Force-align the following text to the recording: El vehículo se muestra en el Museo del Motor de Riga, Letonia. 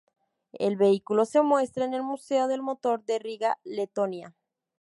El 0.57 0.77
vehículo 0.77 1.25
se 1.25 1.43
muestra 1.43 1.85
en 1.85 1.93
el 1.93 2.01
Museo 2.01 2.47
del 2.47 2.63
Motor 2.63 3.05
de 3.05 3.19
Riga, 3.19 3.59
Letonia. 3.63 4.33